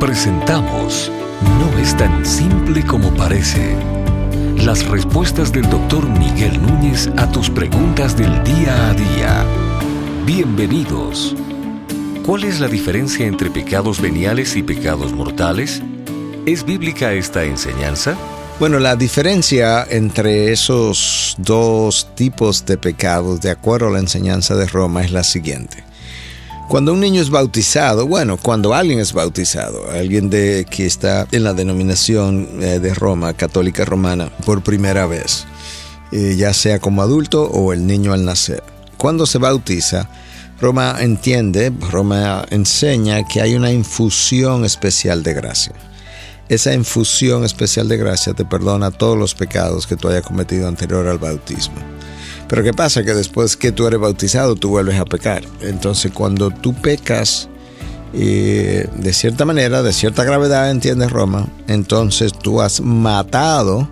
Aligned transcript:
Presentamos 0.00 1.10
No 1.58 1.78
es 1.78 1.96
tan 1.96 2.26
simple 2.26 2.84
como 2.84 3.14
parece. 3.14 3.74
Las 4.58 4.86
respuestas 4.86 5.52
del 5.52 5.70
doctor 5.70 6.06
Miguel 6.06 6.60
Núñez 6.60 7.08
a 7.16 7.30
tus 7.32 7.48
preguntas 7.48 8.14
del 8.14 8.44
día 8.44 8.90
a 8.90 8.92
día. 8.92 9.46
Bienvenidos. 10.26 11.34
¿Cuál 12.26 12.44
es 12.44 12.60
la 12.60 12.68
diferencia 12.68 13.26
entre 13.26 13.50
pecados 13.50 13.98
veniales 14.02 14.54
y 14.56 14.62
pecados 14.62 15.14
mortales? 15.14 15.82
¿Es 16.44 16.66
bíblica 16.66 17.14
esta 17.14 17.44
enseñanza? 17.44 18.18
Bueno, 18.60 18.78
la 18.78 18.96
diferencia 18.96 19.82
entre 19.88 20.52
esos 20.52 21.36
dos 21.38 22.14
tipos 22.14 22.66
de 22.66 22.76
pecados, 22.76 23.40
de 23.40 23.50
acuerdo 23.50 23.88
a 23.88 23.92
la 23.92 24.00
enseñanza 24.00 24.56
de 24.56 24.66
Roma, 24.66 25.02
es 25.04 25.10
la 25.10 25.24
siguiente. 25.24 25.85
Cuando 26.68 26.92
un 26.92 27.00
niño 27.00 27.22
es 27.22 27.30
bautizado, 27.30 28.08
bueno, 28.08 28.38
cuando 28.38 28.74
alguien 28.74 28.98
es 28.98 29.12
bautizado, 29.12 29.88
alguien 29.88 30.28
de, 30.30 30.66
que 30.68 30.84
está 30.84 31.28
en 31.30 31.44
la 31.44 31.54
denominación 31.54 32.48
eh, 32.60 32.80
de 32.80 32.92
Roma, 32.92 33.34
católica 33.34 33.84
romana, 33.84 34.30
por 34.44 34.62
primera 34.62 35.06
vez, 35.06 35.46
eh, 36.10 36.34
ya 36.36 36.52
sea 36.52 36.80
como 36.80 37.02
adulto 37.02 37.44
o 37.44 37.72
el 37.72 37.86
niño 37.86 38.12
al 38.12 38.24
nacer. 38.24 38.64
Cuando 38.96 39.26
se 39.26 39.38
bautiza, 39.38 40.10
Roma 40.60 40.96
entiende, 40.98 41.72
Roma 41.88 42.44
enseña 42.50 43.24
que 43.28 43.40
hay 43.40 43.54
una 43.54 43.70
infusión 43.70 44.64
especial 44.64 45.22
de 45.22 45.34
gracia. 45.34 45.72
Esa 46.48 46.74
infusión 46.74 47.44
especial 47.44 47.88
de 47.88 47.96
gracia 47.96 48.34
te 48.34 48.44
perdona 48.44 48.90
todos 48.90 49.16
los 49.16 49.36
pecados 49.36 49.86
que 49.86 49.96
tú 49.96 50.08
hayas 50.08 50.22
cometido 50.22 50.66
anterior 50.66 51.06
al 51.06 51.18
bautismo. 51.18 51.95
Pero 52.48 52.62
¿qué 52.62 52.72
pasa? 52.72 53.02
Que 53.02 53.14
después 53.14 53.56
que 53.56 53.72
tú 53.72 53.86
eres 53.86 54.00
bautizado, 54.00 54.54
tú 54.54 54.70
vuelves 54.70 54.98
a 54.98 55.04
pecar. 55.04 55.42
Entonces 55.60 56.12
cuando 56.12 56.50
tú 56.50 56.74
pecas, 56.74 57.48
eh, 58.12 58.88
de 58.94 59.12
cierta 59.12 59.44
manera, 59.44 59.82
de 59.82 59.92
cierta 59.92 60.24
gravedad, 60.24 60.70
entiende 60.70 61.08
Roma, 61.08 61.48
entonces 61.66 62.32
tú 62.32 62.60
has 62.60 62.80
matado 62.80 63.88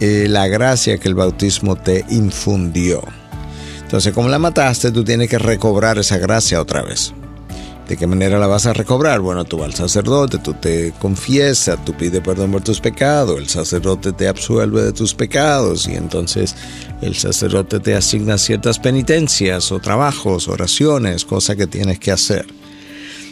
eh, 0.00 0.26
la 0.28 0.48
gracia 0.48 0.98
que 0.98 1.08
el 1.08 1.14
bautismo 1.14 1.76
te 1.76 2.04
infundió. 2.10 3.02
Entonces, 3.82 4.12
como 4.12 4.28
la 4.28 4.40
mataste, 4.40 4.90
tú 4.90 5.04
tienes 5.04 5.28
que 5.28 5.38
recobrar 5.38 5.98
esa 5.98 6.18
gracia 6.18 6.60
otra 6.60 6.82
vez. 6.82 7.14
¿De 7.88 7.98
qué 7.98 8.06
manera 8.06 8.38
la 8.38 8.46
vas 8.46 8.64
a 8.64 8.72
recobrar? 8.72 9.20
Bueno, 9.20 9.44
tú 9.44 9.58
vas 9.58 9.68
al 9.68 9.74
sacerdote, 9.74 10.38
tú 10.38 10.54
te 10.54 10.94
confiesas, 10.98 11.84
tú 11.84 11.92
pides 11.92 12.22
perdón 12.22 12.52
por 12.52 12.62
tus 12.62 12.80
pecados, 12.80 13.38
el 13.38 13.48
sacerdote 13.48 14.12
te 14.12 14.26
absuelve 14.26 14.82
de 14.82 14.92
tus 14.92 15.12
pecados 15.12 15.86
y 15.86 15.94
entonces 15.94 16.56
el 17.02 17.14
sacerdote 17.14 17.80
te 17.80 17.94
asigna 17.94 18.38
ciertas 18.38 18.78
penitencias 18.78 19.70
o 19.70 19.80
trabajos, 19.80 20.48
oraciones, 20.48 21.26
cosas 21.26 21.56
que 21.56 21.66
tienes 21.66 21.98
que 21.98 22.10
hacer. 22.10 22.46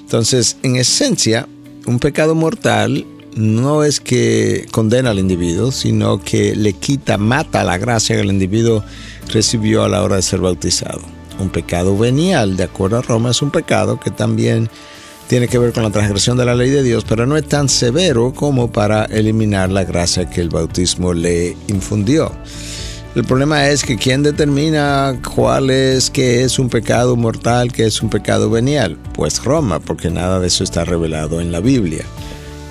Entonces, 0.00 0.58
en 0.62 0.76
esencia, 0.76 1.48
un 1.86 1.98
pecado 1.98 2.34
mortal 2.34 3.06
no 3.34 3.84
es 3.84 4.00
que 4.00 4.66
condena 4.70 5.12
al 5.12 5.18
individuo, 5.18 5.72
sino 5.72 6.22
que 6.22 6.54
le 6.54 6.74
quita, 6.74 7.16
mata 7.16 7.64
la 7.64 7.78
gracia 7.78 8.16
que 8.16 8.20
el 8.22 8.28
individuo 8.28 8.84
recibió 9.32 9.84
a 9.84 9.88
la 9.88 10.02
hora 10.02 10.16
de 10.16 10.22
ser 10.22 10.40
bautizado 10.40 11.21
un 11.42 11.50
pecado 11.50 11.98
venial, 11.98 12.56
de 12.56 12.64
acuerdo 12.64 12.98
a 12.98 13.02
Roma, 13.02 13.30
es 13.30 13.42
un 13.42 13.50
pecado 13.50 14.00
que 14.00 14.10
también 14.10 14.70
tiene 15.28 15.48
que 15.48 15.58
ver 15.58 15.72
con 15.72 15.82
la 15.82 15.90
transgresión 15.90 16.36
de 16.36 16.44
la 16.44 16.54
ley 16.54 16.70
de 16.70 16.82
Dios, 16.82 17.04
pero 17.08 17.26
no 17.26 17.36
es 17.36 17.46
tan 17.46 17.68
severo 17.68 18.32
como 18.34 18.70
para 18.70 19.04
eliminar 19.04 19.70
la 19.70 19.84
gracia 19.84 20.28
que 20.28 20.40
el 20.40 20.48
bautismo 20.48 21.12
le 21.14 21.56
infundió. 21.68 22.32
El 23.14 23.24
problema 23.24 23.68
es 23.68 23.84
que 23.84 23.96
quién 23.96 24.22
determina 24.22 25.18
cuál 25.34 25.68
es 25.68 26.08
que 26.08 26.44
es 26.44 26.58
un 26.58 26.70
pecado 26.70 27.14
mortal, 27.14 27.70
que 27.70 27.84
es 27.84 28.02
un 28.02 28.08
pecado 28.08 28.48
venial. 28.48 28.96
Pues 29.12 29.44
Roma, 29.44 29.80
porque 29.80 30.10
nada 30.10 30.40
de 30.40 30.46
eso 30.46 30.64
está 30.64 30.84
revelado 30.84 31.40
en 31.40 31.52
la 31.52 31.60
Biblia. 31.60 32.04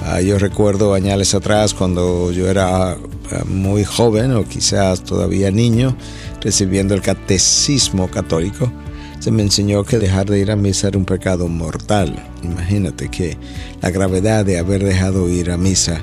Ah, 0.04 0.20
yo 0.20 0.40
recuerdo 0.40 0.94
años 0.96 1.34
atrás 1.36 1.74
cuando 1.76 2.32
yo 2.32 2.50
era 2.50 2.94
ah, 2.94 2.98
muy 3.46 3.84
joven 3.84 4.34
o 4.34 4.46
quizás 4.46 5.04
todavía 5.04 5.52
niño, 5.52 5.96
recibiendo 6.42 6.96
el 6.96 7.02
catecismo 7.02 8.10
católico, 8.10 8.72
se 9.20 9.30
me 9.30 9.44
enseñó 9.44 9.84
que 9.84 10.00
dejar 10.00 10.28
de 10.28 10.40
ir 10.40 10.50
a 10.50 10.56
misa 10.56 10.88
era 10.88 10.98
un 10.98 11.06
pecado 11.06 11.48
mortal. 11.48 12.16
Imagínate 12.42 13.10
que 13.10 13.38
la 13.82 13.92
gravedad 13.92 14.44
de 14.44 14.58
haber 14.58 14.84
dejado 14.84 15.30
ir 15.30 15.52
a 15.52 15.58
misa 15.58 16.02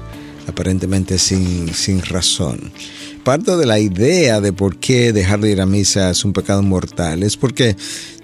aparentemente 0.49 1.19
sin, 1.19 1.73
sin 1.75 2.03
razón. 2.03 2.73
Parte 3.25 3.57
de 3.57 3.67
la 3.67 3.79
idea 3.79 4.41
de 4.41 4.53
por 4.53 4.77
qué 4.77 5.13
dejar 5.13 5.41
de 5.41 5.53
ir 5.53 5.61
a 5.61 5.67
misa 5.67 6.11
es 6.11 6.25
un 6.25 6.33
pecado 6.33 6.63
mortal 6.63 7.23
es 7.23 7.37
porque, 7.37 7.77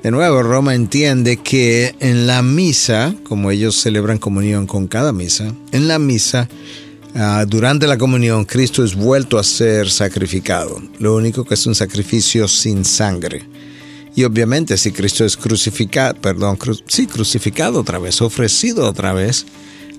de 0.03 0.11
nuevo, 0.11 0.43
Roma 0.43 0.75
entiende 0.75 1.37
que 1.37 1.95
en 2.01 2.27
la 2.27 2.43
misa, 2.43 3.15
como 3.25 3.51
ellos 3.51 3.77
celebran 3.77 4.19
comunión 4.19 4.67
con 4.67 4.87
cada 4.87 5.13
misa, 5.13 5.55
en 5.73 5.89
la 5.89 5.99
misa 5.99 6.49
Ah, 7.17 7.45
durante 7.47 7.87
la 7.87 7.97
comunión, 7.97 8.45
Cristo 8.45 8.83
es 8.83 8.97
vuelto 8.97 9.39
a 9.39 9.45
ser 9.45 9.89
sacrificado. 9.89 10.83
Lo 10.99 11.15
único 11.15 11.45
que 11.45 11.55
es 11.55 11.65
un 11.65 11.77
sacrificio 11.77 12.49
sin 12.49 12.85
sangre. 12.85 13.45
Y 14.17 14.25
obviamente 14.25 14.77
si 14.77 14.91
Cristo 14.91 15.25
es 15.25 15.37
crucificado, 15.37 16.21
perdón, 16.21 16.59
sí, 16.89 17.07
crucificado 17.07 17.81
otra 17.81 18.01
vez, 18.01 18.21
ofrecido 18.21 18.89
otra 18.89 19.13
vez, 19.13 19.47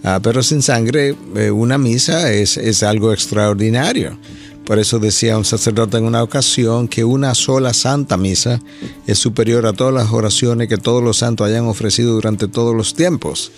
ah, 0.05 0.19
pero 0.23 0.41
sin 0.41 0.61
sangre, 0.61 1.15
eh, 1.35 1.51
una 1.51 1.77
misa 1.77 2.31
es, 2.31 2.55
es 2.55 2.83
algo 2.83 3.11
extraordinario. 3.11 4.17
Por 4.65 4.79
eso 4.79 4.97
decía 4.97 5.37
un 5.37 5.45
sacerdote 5.45 5.97
en 5.97 6.05
una 6.05 6.23
ocasión 6.23 6.87
que 6.87 7.03
una 7.03 7.35
sola 7.35 7.73
santa 7.73 8.17
misa 8.17 8.61
es 9.05 9.19
superior 9.19 9.67
a 9.67 9.73
todas 9.73 9.93
las 9.93 10.11
oraciones 10.11 10.67
que 10.67 10.77
todos 10.77 11.03
los 11.03 11.17
santos 11.17 11.47
hayan 11.47 11.65
ofrecido 11.65 12.13
durante 12.13 12.47
todos 12.47 12.75
los 12.75 12.95
tiempos. 12.95 13.51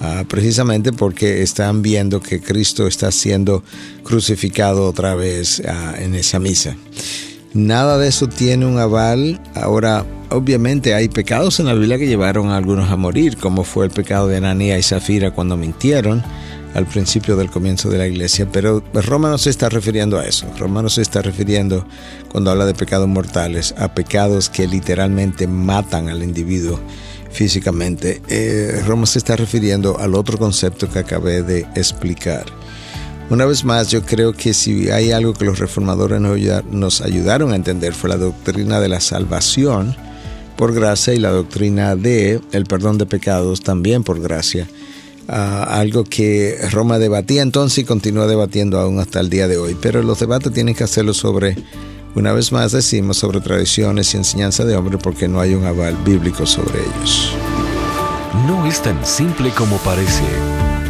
Ah, 0.00 0.24
precisamente 0.28 0.92
porque 0.92 1.42
están 1.42 1.82
viendo 1.82 2.20
que 2.20 2.40
Cristo 2.40 2.86
está 2.86 3.10
siendo 3.10 3.62
crucificado 4.02 4.86
otra 4.86 5.14
vez 5.14 5.62
ah, 5.66 5.94
en 5.98 6.14
esa 6.14 6.38
misa. 6.38 6.76
Nada 7.52 7.96
de 7.98 8.08
eso 8.08 8.28
tiene 8.28 8.66
un 8.66 8.78
aval. 8.78 9.40
Ahora, 9.54 10.06
obviamente 10.30 10.94
hay 10.94 11.08
pecados 11.08 11.60
en 11.60 11.66
la 11.66 11.74
Biblia 11.74 11.98
que 11.98 12.06
llevaron 12.06 12.50
a 12.50 12.56
algunos 12.56 12.90
a 12.90 12.96
morir, 12.96 13.36
como 13.36 13.64
fue 13.64 13.86
el 13.86 13.90
pecado 13.90 14.28
de 14.28 14.36
Ananía 14.36 14.78
y 14.78 14.82
Zafira 14.82 15.30
cuando 15.30 15.56
mintieron 15.56 16.22
al 16.74 16.86
principio 16.86 17.36
del 17.36 17.50
comienzo 17.50 17.88
de 17.88 17.96
la 17.96 18.06
iglesia, 18.06 18.46
pero 18.52 18.82
Roma 18.92 19.30
no 19.30 19.38
se 19.38 19.48
está 19.48 19.70
refiriendo 19.70 20.18
a 20.18 20.26
eso. 20.26 20.46
Roma 20.58 20.82
no 20.82 20.90
se 20.90 21.00
está 21.00 21.22
refiriendo, 21.22 21.86
cuando 22.30 22.50
habla 22.50 22.66
de 22.66 22.74
pecados 22.74 23.08
mortales, 23.08 23.74
a 23.78 23.94
pecados 23.94 24.50
que 24.50 24.66
literalmente 24.66 25.46
matan 25.46 26.10
al 26.10 26.22
individuo 26.22 26.78
físicamente. 27.30 28.20
Eh, 28.28 28.82
Roma 28.86 29.06
se 29.06 29.18
está 29.18 29.36
refiriendo 29.36 29.98
al 29.98 30.14
otro 30.14 30.36
concepto 30.36 30.90
que 30.90 30.98
acabé 30.98 31.42
de 31.42 31.60
explicar. 31.74 32.44
Una 33.30 33.46
vez 33.46 33.64
más, 33.64 33.90
yo 33.90 34.02
creo 34.02 34.34
que 34.34 34.52
si 34.52 34.90
hay 34.90 35.12
algo 35.12 35.32
que 35.32 35.46
los 35.46 35.58
reformadores 35.58 36.20
nos 36.20 37.00
ayudaron 37.00 37.52
a 37.52 37.56
entender 37.56 37.94
fue 37.94 38.10
la 38.10 38.18
doctrina 38.18 38.80
de 38.80 38.88
la 38.88 39.00
salvación 39.00 39.96
por 40.56 40.74
gracia 40.74 41.14
y 41.14 41.18
la 41.18 41.30
doctrina 41.30 41.96
de 41.96 42.40
el 42.52 42.64
perdón 42.64 42.98
de 42.98 43.06
pecados 43.06 43.62
también 43.62 44.02
por 44.02 44.20
gracia. 44.20 44.68
Algo 45.28 46.04
que 46.04 46.56
Roma 46.70 46.98
debatía 46.98 47.42
entonces 47.42 47.78
y 47.78 47.84
continúa 47.84 48.26
debatiendo 48.26 48.78
aún 48.78 49.00
hasta 49.00 49.20
el 49.20 49.28
día 49.28 49.48
de 49.48 49.58
hoy. 49.58 49.76
Pero 49.80 50.02
los 50.02 50.20
debates 50.20 50.52
tienen 50.52 50.74
que 50.74 50.84
hacerlo 50.84 51.14
sobre 51.14 51.56
una 52.16 52.32
vez 52.32 52.50
más 52.50 52.72
decimos 52.72 53.18
sobre 53.18 53.42
tradiciones 53.42 54.14
y 54.14 54.16
enseñanza 54.16 54.64
de 54.64 54.74
hombre 54.74 54.96
porque 54.96 55.28
no 55.28 55.38
hay 55.38 55.52
un 55.52 55.66
aval 55.66 55.94
bíblico 56.02 56.46
sobre 56.46 56.80
ellos. 56.80 57.32
No 58.46 58.64
es 58.66 58.80
tan 58.80 59.04
simple 59.04 59.50
como 59.50 59.76
parece. 59.78 60.24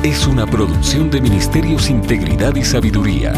Es 0.05 0.29
una 0.29 0.47
producción 0.47 1.11
de 1.11 1.21
Ministerios 1.21 1.91
Integridad 1.91 2.55
y 2.55 2.65
Sabiduría. 2.65 3.33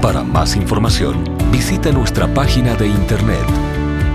Para 0.00 0.24
más 0.24 0.56
información, 0.56 1.22
visita 1.52 1.92
nuestra 1.92 2.32
página 2.34 2.74
de 2.74 2.88
internet 2.88 3.46